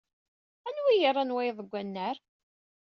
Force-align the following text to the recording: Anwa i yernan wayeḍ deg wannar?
Anwa 0.67 0.89
i 0.93 0.97
yernan 1.01 1.33
wayeḍ 1.35 1.57
deg 1.61 1.69
wannar? 1.71 2.17